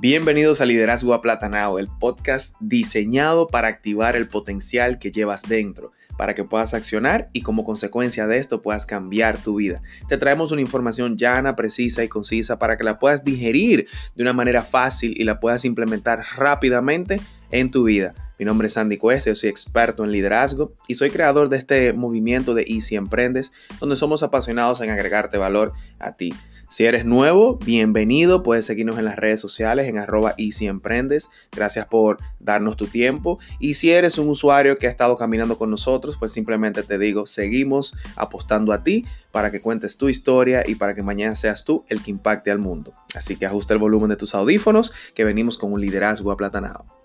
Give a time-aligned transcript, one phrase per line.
[0.00, 6.34] Bienvenidos a Liderazgo Aplatanado, el podcast diseñado para activar el potencial que llevas dentro, para
[6.34, 9.82] que puedas accionar y como consecuencia de esto puedas cambiar tu vida.
[10.08, 14.32] Te traemos una información llana, precisa y concisa para que la puedas digerir de una
[14.32, 18.14] manera fácil y la puedas implementar rápidamente en tu vida.
[18.38, 21.92] Mi nombre es Sandy Cuesta, yo soy experto en liderazgo y soy creador de este
[21.92, 26.32] movimiento de Easy Emprendes, donde somos apasionados en agregarte valor a ti.
[26.70, 28.44] Si eres nuevo, bienvenido.
[28.44, 31.28] Puedes seguirnos en las redes sociales en arroba Easy Emprendes.
[31.50, 33.40] Gracias por darnos tu tiempo.
[33.58, 37.26] Y si eres un usuario que ha estado caminando con nosotros, pues simplemente te digo,
[37.26, 41.84] seguimos apostando a ti para que cuentes tu historia y para que mañana seas tú
[41.88, 42.94] el que impacte al mundo.
[43.16, 46.99] Así que ajusta el volumen de tus audífonos, que venimos con un liderazgo aplatanado.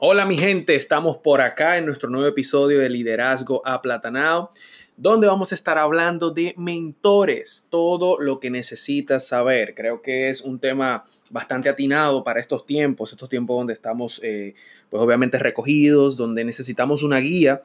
[0.00, 4.52] Hola mi gente, estamos por acá en nuestro nuevo episodio de Liderazgo Aplatanado
[4.96, 9.74] donde vamos a estar hablando de mentores, todo lo que necesitas saber.
[9.74, 14.54] Creo que es un tema bastante atinado para estos tiempos, estos tiempos donde estamos, eh,
[14.90, 17.62] pues obviamente recogidos, donde necesitamos una guía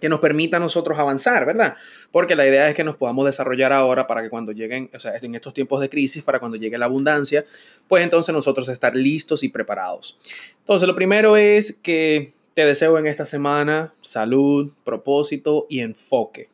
[0.00, 1.76] que nos permita a nosotros avanzar, ¿verdad?
[2.10, 5.12] Porque la idea es que nos podamos desarrollar ahora para que cuando lleguen, o sea,
[5.20, 7.44] en estos tiempos de crisis, para cuando llegue la abundancia,
[7.88, 10.18] pues entonces nosotros estar listos y preparados.
[10.58, 16.48] Entonces, lo primero es que te deseo en esta semana salud, propósito y enfoque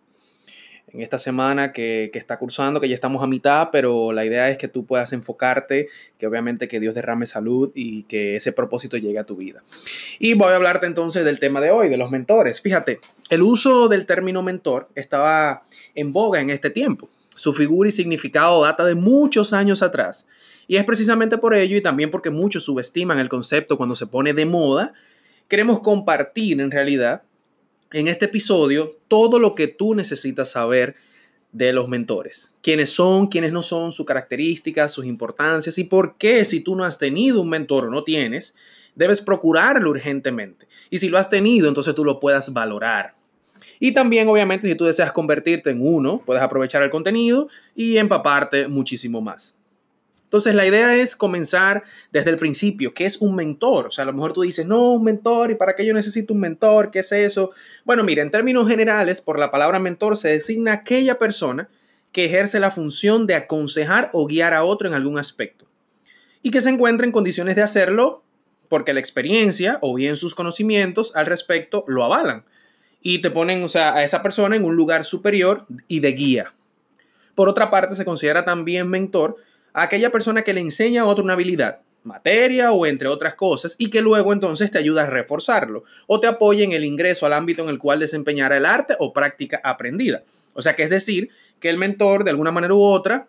[0.93, 4.59] en esta semana que, está cursando, que ya estamos a mitad, pero la idea es
[4.59, 9.19] que tú puedas enfocarte, que obviamente que Dios derrame salud y que ese propósito llegue
[9.19, 9.63] a tu vida.
[10.19, 12.61] Y voy a hablarte entonces del tema de hoy, de los mentores.
[12.61, 12.99] Fíjate,
[13.31, 15.63] el uso del término mentor estaba
[15.95, 17.09] en boga en este tiempo.
[17.35, 20.27] Su figura y significado data de muchos años atrás.
[20.67, 24.35] Y es precisamente por ello y también porque muchos subestiman el concepto cuando se pone
[24.35, 24.93] de moda,
[25.49, 27.23] queremos compartir en realidad
[27.93, 30.95] en este episodio todo lo que tú necesitas saber
[31.53, 32.57] de los mentores.
[32.63, 36.85] Quiénes son, quiénes no son, sus características, sus importancias y por qué si tú no
[36.85, 38.57] has tenido un mentor o no tienes,
[38.95, 40.67] debes procurarlo urgentemente.
[40.91, 43.15] Y si lo has tenido, entonces tú lo puedas valorar.
[43.79, 48.69] Y también, obviamente, si tú deseas convertirte en uno, puedes aprovechar el contenido y empaparte
[48.69, 49.57] muchísimo más.
[50.33, 52.95] Entonces, la idea es comenzar desde el principio.
[52.95, 53.89] ¿Qué es un mentor?
[53.89, 56.33] O sea, a lo mejor tú dices, no, un mentor, ¿y para qué yo necesito
[56.33, 56.91] un mentor?
[56.91, 57.51] ¿Qué es eso?
[57.85, 61.69] Bueno, mira, en términos generales, por la palabra mentor se designa aquella persona
[62.13, 65.67] que ejerce la función de aconsejar o guiar a otro en algún aspecto
[66.43, 68.25] y que se encuentra en condiciones de hacerlo
[68.71, 72.47] porque la experiencia o bien sus conocimientos al respecto lo avalan
[73.03, 76.53] y te ponen, o sea, a esa persona en un lugar superior y de guía.
[77.35, 79.37] Por otra parte, se considera también mentor
[79.73, 83.91] aquella persona que le enseña a otro una habilidad, materia o entre otras cosas, y
[83.91, 87.63] que luego entonces te ayuda a reforzarlo o te apoya en el ingreso al ámbito
[87.63, 90.23] en el cual desempeñará el arte o práctica aprendida.
[90.55, 93.29] O sea que es decir, que el mentor de alguna manera u otra,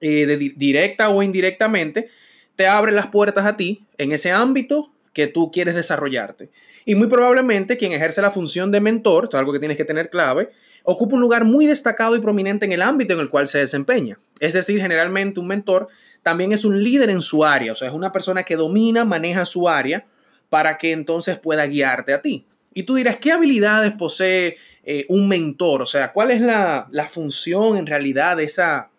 [0.00, 2.08] eh, directa o indirectamente,
[2.56, 6.50] te abre las puertas a ti en ese ámbito que tú quieres desarrollarte.
[6.84, 9.84] Y muy probablemente quien ejerce la función de mentor, esto es algo que tienes que
[9.84, 10.50] tener clave,
[10.84, 14.18] ocupa un lugar muy destacado y prominente en el ámbito en el cual se desempeña.
[14.40, 15.88] Es decir, generalmente un mentor
[16.22, 19.44] también es un líder en su área, o sea, es una persona que domina, maneja
[19.44, 20.06] su área
[20.48, 22.46] para que entonces pueda guiarte a ti.
[22.74, 25.82] Y tú dirás, ¿qué habilidades posee eh, un mentor?
[25.82, 28.90] O sea, ¿cuál es la, función en realidad de esa,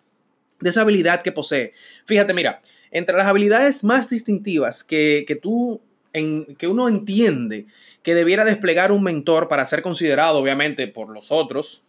[0.59, 1.73] de esa habilidad que posee?
[2.05, 2.61] Fíjate, mira,
[2.91, 5.81] entre las habilidades más distintivas que, que tú,
[6.13, 7.65] que uno entiende
[8.03, 11.83] que debiera desplegar un mentor para ser considerado, obviamente, por los otros,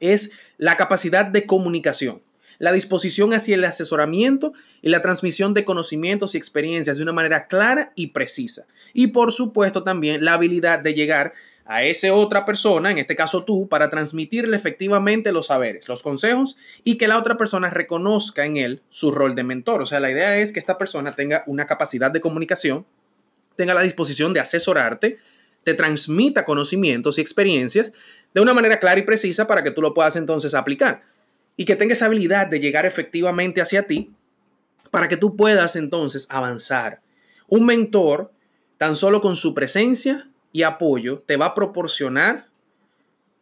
[0.00, 2.22] es la capacidad de comunicación,
[2.58, 7.46] la disposición hacia el asesoramiento y la transmisión de conocimientos y experiencias de una manera
[7.46, 8.66] clara y precisa.
[8.92, 11.34] Y por supuesto también la habilidad de llegar
[11.68, 16.56] a esa otra persona, en este caso tú, para transmitirle efectivamente los saberes, los consejos
[16.82, 19.82] y que la otra persona reconozca en él su rol de mentor.
[19.82, 22.86] O sea, la idea es que esta persona tenga una capacidad de comunicación
[23.58, 25.18] tenga la disposición de asesorarte,
[25.64, 27.92] te transmita conocimientos y experiencias
[28.32, 31.02] de una manera clara y precisa para que tú lo puedas entonces aplicar
[31.56, 34.12] y que tenga esa habilidad de llegar efectivamente hacia ti
[34.92, 37.00] para que tú puedas entonces avanzar.
[37.48, 38.30] Un mentor,
[38.78, 42.46] tan solo con su presencia y apoyo, te va a proporcionar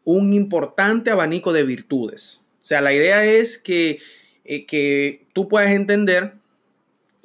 [0.05, 2.47] un importante abanico de virtudes.
[2.63, 3.99] O sea, la idea es que,
[4.47, 6.37] eh, que tú puedas entender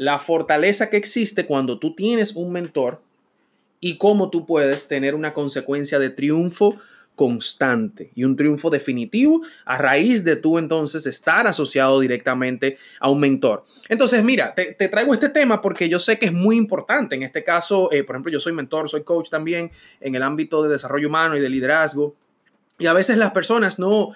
[0.02, 3.04] la fortaleza que existe cuando tú tienes un mentor
[3.80, 6.76] y cómo tú puedes tener una consecuencia de triunfo
[7.16, 13.20] constante y un triunfo definitivo a raíz de tú entonces estar asociado directamente a un
[13.20, 13.64] mentor.
[13.90, 17.14] Entonces, mira, te, traigo este tema porque yo sé que es muy importante.
[17.14, 19.70] En este caso, eh, por ejemplo, yo soy mentor, soy coach también
[20.00, 22.16] en el ámbito de desarrollo humano y de liderazgo.
[22.80, 24.16] Y a veces las personas no,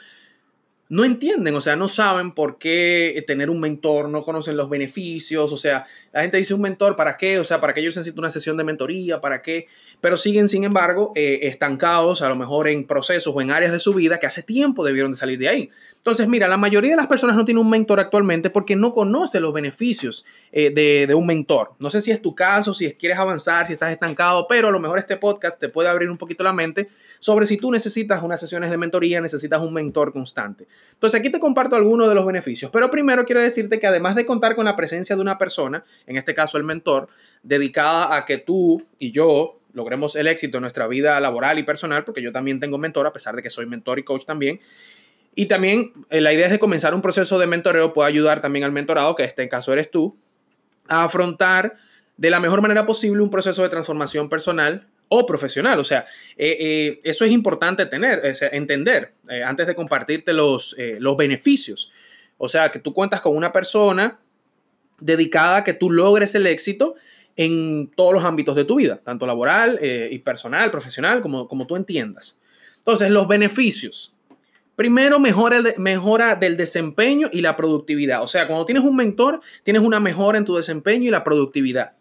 [0.88, 5.52] no entienden, o sea, no saben por qué tener un mentor, no conocen los beneficios,
[5.52, 7.40] o sea, la gente dice un mentor, ¿para qué?
[7.40, 9.20] O sea, ¿para qué yo necesito una sesión de mentoría?
[9.20, 9.68] ¿Para qué?
[10.00, 13.80] Pero siguen, sin embargo, eh, estancados a lo mejor en procesos o en áreas de
[13.80, 15.70] su vida que hace tiempo debieron de salir de ahí.
[15.98, 19.40] Entonces, mira, la mayoría de las personas no tienen un mentor actualmente porque no conoce
[19.40, 21.74] los beneficios eh, de, de, un mentor.
[21.80, 24.80] No sé si es tu caso, si quieres avanzar, si estás estancado, pero a lo
[24.80, 26.90] mejor este podcast te puede abrir un poquito la mente
[27.20, 30.68] sobre si tú necesitas unas sesiones de mentoría, necesitas un mentor constante.
[30.94, 34.26] Entonces, aquí te comparto algunos de los beneficios, pero primero quiero decirte que además de
[34.26, 37.10] contar con la presencia de una persona, en este caso el mentor,
[37.44, 42.06] dedicada a que tú y yo logremos el éxito en nuestra vida laboral y personal,
[42.06, 44.62] porque yo también tengo mentor, a pesar de que soy mentor y coach también,
[45.36, 48.64] y también eh, la idea es de comenzar un proceso de mentoreo puede ayudar también
[48.64, 50.18] al mentorado, que en este caso eres tú,
[50.88, 51.76] a afrontar
[52.16, 54.88] de la mejor manera posible un proceso de transformación personal
[55.20, 55.80] o profesional.
[55.80, 56.06] O sea,
[56.38, 58.22] eh, eh, eso es importante tener,
[58.52, 59.14] entender
[59.46, 61.92] antes de compartirte los, los beneficios.
[62.38, 64.20] O sea, que tú cuentas con una persona
[65.00, 66.96] dedicada a que tú logres el éxito
[67.36, 71.76] en todos los ámbitos de tu vida, tanto laboral y personal, profesional, como, como tú
[71.76, 72.40] entiendas.
[72.78, 74.16] Entonces, los beneficios.
[74.76, 78.22] Primero, mejora, mejora del desempeño y la productividad.
[78.22, 81.94] O sea, cuando tienes un mentor, tienes una mejora en tu desempeño y la productividad.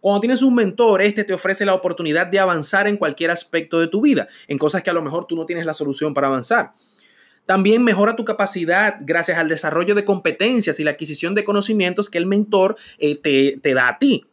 [0.00, 3.88] Cuando tienes un mentor, este te ofrece la oportunidad de avanzar en cualquier aspecto de
[3.88, 6.72] tu vida, en cosas que a lo mejor tú no tienes la solución para avanzar.
[7.46, 12.18] También mejora tu capacidad gracias al desarrollo de competencias y la adquisición de conocimientos que
[12.18, 14.24] el mentor eh, te, te da a ti.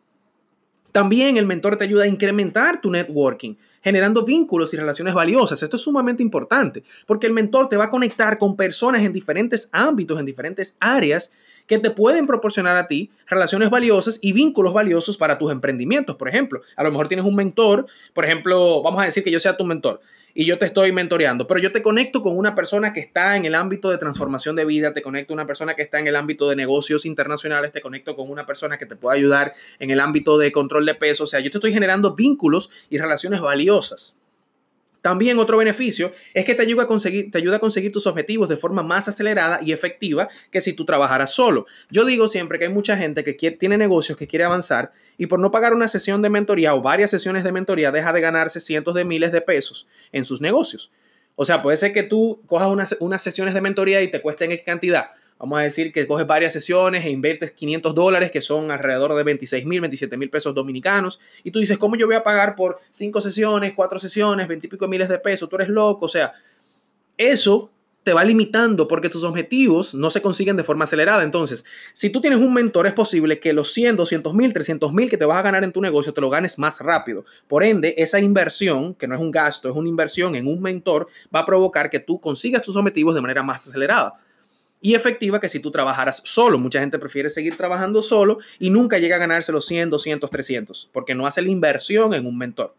[0.92, 5.62] También el mentor te ayuda a incrementar tu networking generando vínculos y relaciones valiosas.
[5.62, 9.70] Esto es sumamente importante porque el mentor te va a conectar con personas en diferentes
[9.72, 11.32] ámbitos, en diferentes áreas
[11.68, 16.16] que te pueden proporcionar a ti relaciones valiosas y vínculos valiosos para tus emprendimientos.
[16.16, 19.40] Por ejemplo, a lo mejor tienes un mentor, por ejemplo, vamos a decir que yo
[19.40, 20.02] sea tu mentor
[20.38, 23.46] y yo te estoy mentoreando, pero yo te conecto con una persona que está en
[23.46, 26.18] el ámbito de transformación de vida, te conecto con una persona que está en el
[26.18, 30.02] ámbito de negocios internacionales, te conecto con una persona que te puede ayudar en el
[30.02, 34.18] ámbito de control de peso, o sea, yo te estoy generando vínculos y relaciones valiosas.
[35.06, 38.50] También otro beneficio es que te ayuda, a conseguir, te ayuda a conseguir tus objetivos
[38.50, 41.68] de forma más acelerada y efectiva que si tú trabajaras solo.
[41.92, 45.40] Yo digo siempre que hay mucha gente que tiene negocios, que quiere avanzar y por
[45.40, 48.96] no pagar una sesión de mentoría o varias sesiones de mentoría deja de ganarse cientos
[48.96, 50.92] de miles de pesos en sus negocios.
[51.36, 54.54] O sea, puede ser que tú cojas unas, unas sesiones de mentoría y te cuesten
[54.54, 58.72] X cantidad Vamos a decir que coges varias sesiones e inviertes 500 dólares, que son
[58.72, 61.20] alrededor de 26 mil, 27 mil pesos dominicanos.
[61.44, 64.70] Y tú dices, ¿cómo yo voy a pagar por 5 sesiones, 4 sesiones, 20 y
[64.70, 65.50] pico miles de pesos?
[65.50, 66.06] Tú eres loco.
[66.06, 66.32] O sea,
[67.18, 67.70] eso
[68.04, 71.24] te va limitando porque tus objetivos no se consiguen de forma acelerada.
[71.24, 75.10] Entonces, si tú tienes un mentor, es posible que los 100, 200 mil, 300 mil
[75.10, 77.26] que te vas a ganar en tu negocio te lo ganes más rápido.
[77.48, 81.08] Por ende, esa inversión, que no es un gasto, es una inversión en un mentor,
[81.36, 84.14] va a provocar que tú consigas tus objetivos de manera más acelerada
[84.86, 86.60] y efectiva que si tú trabajaras solo.
[86.60, 90.92] Mucha gente prefiere seguir trabajando solo y nunca llega a ganarse los 100, 200, 300,
[90.94, 92.76] porque no hace la inversión en un mentor.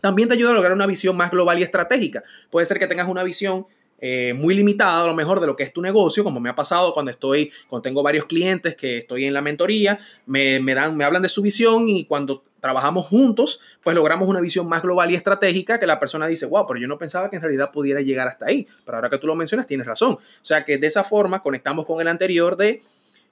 [0.00, 2.24] También te ayuda a lograr una visión más global y estratégica.
[2.50, 3.66] Puede ser que tengas una visión
[3.98, 6.54] eh, muy limitada a lo mejor de lo que es tu negocio, como me ha
[6.54, 11.04] pasado cuando estoy, cuando tengo varios clientes que estoy en la mentoría, me, dan, me
[11.04, 15.14] hablan de su visión y cuando trabajamos juntos, pues logramos una visión más global y
[15.14, 18.28] estratégica que la persona dice, wow, pero yo no pensaba que en realidad pudiera llegar
[18.28, 18.66] hasta ahí.
[18.84, 20.12] Pero ahora que tú lo mencionas, tienes razón.
[20.12, 22.80] O sea que de esa forma conectamos con el anterior de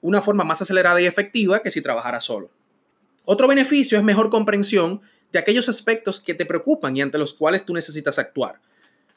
[0.01, 2.51] una forma más acelerada y efectiva que si trabajara solo.
[3.25, 5.01] Otro beneficio es mejor comprensión
[5.33, 8.61] de aquellos aspectos que te preocupan y ante los cuales tú necesitas actuar.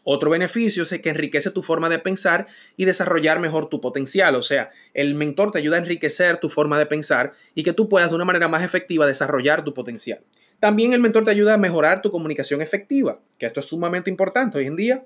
[0.09, 2.47] Otro beneficio es que enriquece tu forma de pensar
[2.77, 4.35] y desarrollar mejor tu potencial.
[4.35, 7.89] O sea, el mentor te ayuda a enriquecer tu forma de pensar y que tú
[7.89, 10.21] puedas de una manera más efectiva desarrollar tu potencial.
[10.61, 14.57] También el mentor te ayuda a mejorar tu comunicación efectiva, que esto es sumamente importante
[14.57, 15.05] hoy en día.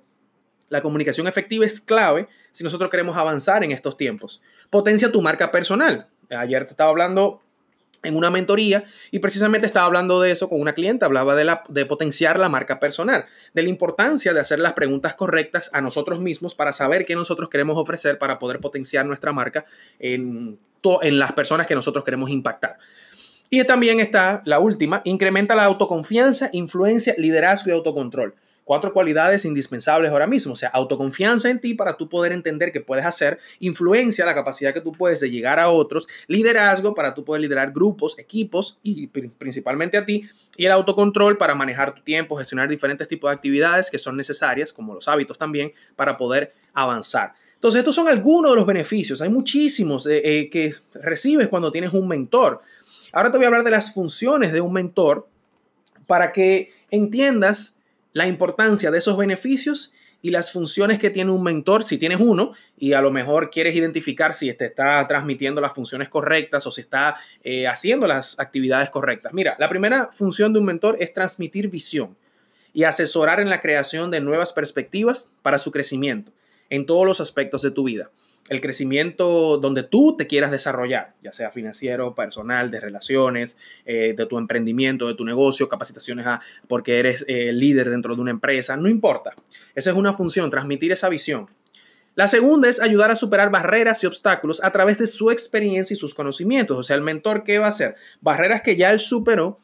[0.69, 4.43] La comunicación efectiva es clave si nosotros queremos avanzar en estos tiempos.
[4.69, 6.09] Potencia tu marca personal.
[6.29, 7.41] Ayer te estaba hablando
[8.03, 11.63] en una mentoría y precisamente estaba hablando de eso con una cliente, hablaba de, la,
[11.69, 16.19] de potenciar la marca personal, de la importancia de hacer las preguntas correctas a nosotros
[16.19, 19.65] mismos para saber qué nosotros queremos ofrecer para poder potenciar nuestra marca
[19.99, 20.59] en,
[21.01, 22.77] en las personas que nosotros queremos impactar.
[23.49, 28.33] Y también está la última, incrementa la autoconfianza, influencia, liderazgo y autocontrol.
[28.71, 32.79] Cuatro cualidades indispensables ahora mismo, o sea, autoconfianza en ti para tú poder entender qué
[32.79, 37.25] puedes hacer, influencia, la capacidad que tú puedes de llegar a otros, liderazgo para tú
[37.25, 40.23] poder liderar grupos, equipos y principalmente a ti,
[40.55, 44.71] y el autocontrol para manejar tu tiempo, gestionar diferentes tipos de actividades que son necesarias,
[44.71, 47.33] como los hábitos también, para poder avanzar.
[47.55, 49.21] Entonces, estos son algunos de los beneficios.
[49.21, 52.61] Hay muchísimos eh, eh, que recibes cuando tienes un mentor.
[53.11, 55.27] Ahora te voy a hablar de las funciones de un mentor
[56.07, 57.75] para que entiendas
[58.13, 62.53] la importancia de esos beneficios y las funciones que tiene un mentor, si tienes uno
[62.77, 66.81] y a lo mejor quieres identificar si te está transmitiendo las funciones correctas o si
[66.81, 69.33] está eh, haciendo las actividades correctas.
[69.33, 72.15] Mira, la primera función de un mentor es transmitir visión
[72.73, 76.31] y asesorar en la creación de nuevas perspectivas para su crecimiento
[76.69, 78.11] en todos los aspectos de tu vida
[78.49, 84.25] el crecimiento donde tú te quieras desarrollar, ya sea financiero, personal, de relaciones, eh, de
[84.25, 88.75] tu emprendimiento, de tu negocio, capacitaciones a, porque eres eh, líder dentro de una empresa,
[88.77, 89.33] no importa.
[89.75, 91.49] Esa es una función, transmitir esa visión.
[92.15, 95.97] La segunda es ayudar a superar barreras y obstáculos a través de su experiencia y
[95.97, 96.77] sus conocimientos.
[96.77, 97.95] O sea, el mentor, ¿qué va a hacer?
[98.19, 99.59] Barreras que ya él superó,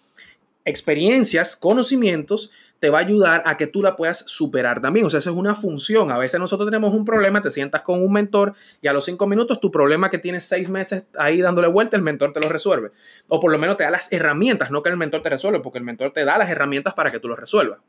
[0.63, 5.05] experiencias, conocimientos te va a ayudar a que tú la puedas superar también.
[5.05, 6.11] O sea, eso es una función.
[6.11, 9.25] A veces nosotros tenemos un problema, te sientas con un mentor y a los cinco
[9.27, 12.91] minutos tu problema que tienes seis meses ahí dándole vuelta, el mentor te lo resuelve.
[13.27, 15.79] O por lo menos te da las herramientas, no que el mentor te resuelve, porque
[15.79, 17.79] el mentor te da las herramientas para que tú lo resuelvas.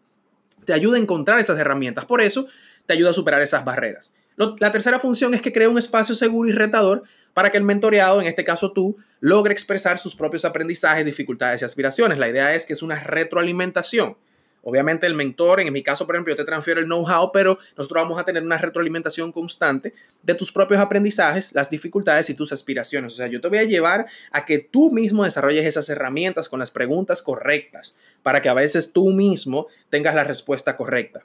[0.65, 2.05] Te ayuda a encontrar esas herramientas.
[2.05, 2.47] Por eso
[2.87, 4.13] te ayuda a superar esas barreras.
[4.61, 7.03] La tercera función es que crea un espacio seguro y retador
[7.35, 11.65] para que el mentoreado, en este caso tú, logre expresar sus propios aprendizajes, dificultades y
[11.65, 12.19] aspiraciones.
[12.19, 14.17] La idea es que es una retroalimentación.
[14.63, 18.19] Obviamente el mentor, en mi caso, por ejemplo, te transfiero el know-how, pero nosotros vamos
[18.19, 23.15] a tener una retroalimentación constante de tus propios aprendizajes, las dificultades y tus aspiraciones.
[23.15, 26.59] O sea, yo te voy a llevar a que tú mismo desarrolles esas herramientas con
[26.59, 31.25] las preguntas correctas para que a veces tú mismo tengas la respuesta correcta.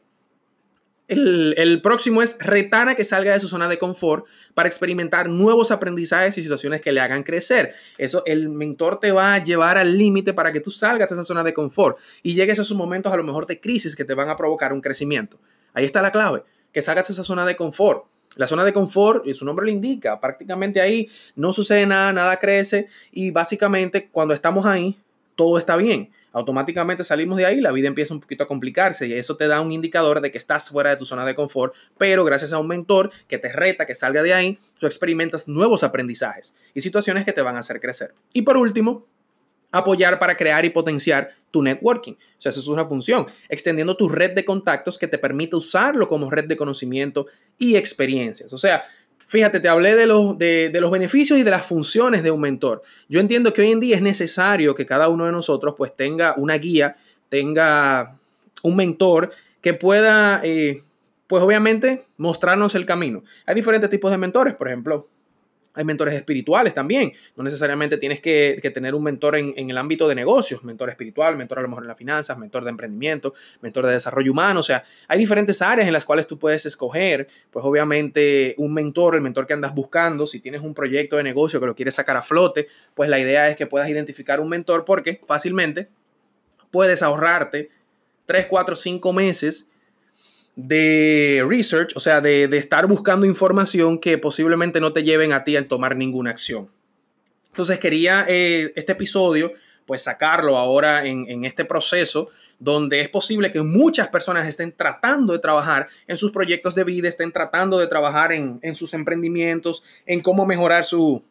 [1.08, 5.72] El, próximo es retar a que salga de su zona de confort para experimentar nuevos
[5.72, 7.74] aprendizajes y situaciones que le hagan crecer.
[7.98, 11.26] Eso, el mentor te va a llevar al límite para que tú salgas de esa
[11.26, 14.14] zona de confort y llegues a esos momentos a lo mejor de crisis que te
[14.14, 15.38] van a provocar un crecimiento.
[15.74, 18.06] Ahí está la clave, que salgas de esa zona de confort.
[18.36, 22.38] La zona de confort, y su nombre lo indica, prácticamente ahí no sucede nada, nada
[22.38, 24.98] crece y básicamente cuando estamos ahí,
[25.36, 29.13] todo está bien automáticamente salimos de ahí, la vida empieza un poquito a complicarse y
[29.13, 32.25] eso te da un indicador de que estás fuera de tu zona de confort, pero
[32.25, 36.56] gracias a un mentor que te reta, que salga de ahí, tú experimentas nuevos aprendizajes
[36.74, 38.13] y situaciones que te van a hacer crecer.
[38.34, 39.06] Y por último,
[39.72, 42.13] apoyar para crear y potenciar tu networking.
[42.13, 46.08] O sea, eso es una función, extendiendo tu red de contactos que te permite usarlo
[46.08, 48.54] como red de conocimiento y experiencias.
[48.54, 48.86] O sea,
[49.27, 52.84] Fíjate, te hablé de los, de, los beneficios y de las funciones de un mentor.
[53.10, 56.36] Yo entiendo que hoy en día es necesario que cada uno de nosotros pues tenga
[56.38, 56.98] una guía,
[57.30, 58.18] tenga
[58.62, 60.82] un mentor que pueda, eh,
[61.27, 63.24] pues obviamente, mostrarnos el camino.
[63.46, 65.08] Hay diferentes tipos de mentores, por ejemplo,
[65.74, 67.13] hay mentores espirituales también.
[67.36, 71.60] No necesariamente tienes que, tener un mentor en, el ámbito de negocios, mentor espiritual, mentor
[71.60, 74.60] a lo mejor en las finanzas, mentor de emprendimiento, mentor de desarrollo humano.
[74.60, 79.15] O sea, hay diferentes áreas en las cuales tú puedes escoger, pues obviamente un mentor,
[79.15, 82.18] el mentor que andas buscando, si tienes un proyecto de negocio que lo quieres sacar
[82.18, 85.89] a flote, pues la idea es que puedas identificar un mentor porque fácilmente
[86.72, 87.70] puedes ahorrarte
[88.25, 89.70] 3, 4, 5 meses
[90.56, 95.58] de research, o sea, de, estar buscando información que posiblemente no te lleven a ti
[95.58, 96.70] a tomar ninguna acción.
[97.50, 99.54] Entonces quería eh, este episodio,
[99.86, 102.30] pues sacarlo ahora en, este proceso
[102.60, 107.10] donde es posible que muchas personas estén tratando de trabajar en sus proyectos de vida,
[107.10, 111.24] estén tratando de trabajar en, en sus emprendimientos, en cómo mejorar su,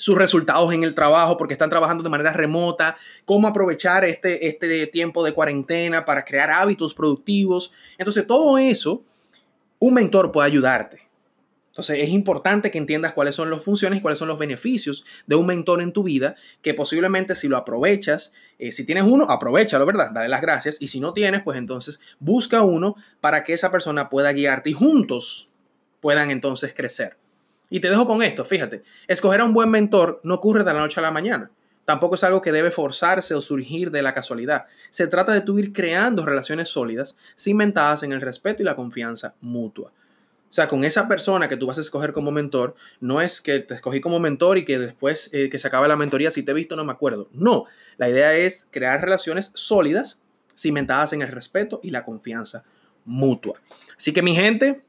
[0.00, 4.86] sus resultados en el trabajo porque están trabajando de manera remota, cómo aprovechar este, este
[4.86, 7.70] tiempo de cuarentena para crear hábitos productivos.
[7.98, 9.04] Entonces, todo eso,
[9.78, 11.02] un mentor puede ayudarte.
[11.68, 15.34] Entonces, es importante que entiendas cuáles son las funciones y cuáles son los beneficios de
[15.34, 19.84] un mentor en tu vida, que posiblemente si lo aprovechas, eh, si tienes uno, aprovechalo,
[19.84, 20.12] ¿verdad?
[20.14, 20.80] Dale las gracias.
[20.80, 24.72] Y si no tienes, pues entonces busca uno para que esa persona pueda guiarte y
[24.72, 25.52] juntos
[26.00, 27.18] puedan entonces crecer.
[27.70, 30.80] Y te dejo con esto, fíjate, escoger a un buen mentor no ocurre de la
[30.80, 31.50] noche a la mañana.
[31.84, 34.66] Tampoco es algo que debe forzarse o surgir de la casualidad.
[34.90, 39.34] Se trata de tú ir creando relaciones sólidas, cimentadas en el respeto y la confianza
[39.40, 39.92] mutua.
[40.50, 43.60] O sea, con esa persona que tú vas a escoger como mentor, no es que
[43.60, 46.50] te escogí como mentor y que después eh, que se acabe la mentoría, si te
[46.50, 47.28] he visto no me acuerdo.
[47.32, 47.66] No,
[47.98, 50.20] la idea es crear relaciones sólidas,
[50.58, 52.64] cimentadas en el respeto y la confianza
[53.04, 53.60] mutua.
[53.96, 54.80] Así que mi gente,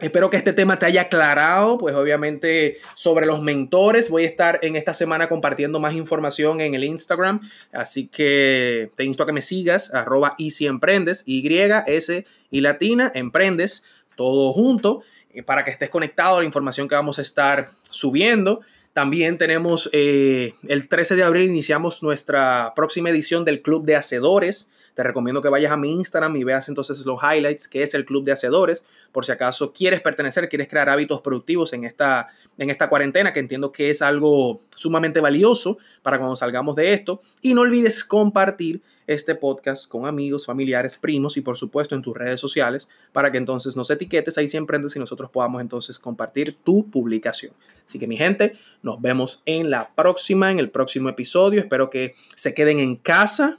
[0.00, 4.10] Espero que este tema te haya aclarado, pues obviamente sobre los mentores.
[4.10, 7.40] Voy a estar en esta semana compartiendo más información en el Instagram,
[7.72, 11.46] así que te insto a que me sigas, arroba y si emprendes, Y,
[11.86, 13.84] S y latina, emprendes,
[14.16, 18.62] todo junto, eh, para que estés conectado a la información que vamos a estar subiendo.
[18.94, 24.72] También tenemos eh, el 13 de abril, iniciamos nuestra próxima edición del Club de Hacedores
[24.94, 28.04] te recomiendo que vayas a mi Instagram y veas entonces los highlights, que es el
[28.04, 32.68] Club de Hacedores, por si acaso quieres pertenecer, quieres crear hábitos productivos en esta, en
[32.68, 37.20] esta cuarentena, que entiendo que es algo sumamente valioso para cuando salgamos de esto.
[37.40, 42.16] Y no olvides compartir este podcast con amigos, familiares, primos y por supuesto en tus
[42.16, 46.90] redes sociales para que entonces nos etiquetes ahí siempre y nosotros podamos entonces compartir tu
[46.90, 47.52] publicación.
[47.86, 51.60] Así que mi gente, nos vemos en la próxima, en el próximo episodio.
[51.60, 53.58] Espero que se queden en casa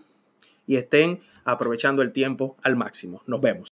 [0.67, 3.21] y estén aprovechando el tiempo al máximo.
[3.25, 3.69] Nos vemos.